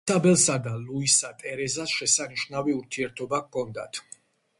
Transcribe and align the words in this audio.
ისაბელსა 0.09 0.53
და 0.67 0.71
ლუისა 0.85 1.29
ტერეზას 1.43 1.93
შესანიშნავი 1.97 2.75
ურთიერთობა 2.79 3.41
ჰქონდათ. 3.45 4.01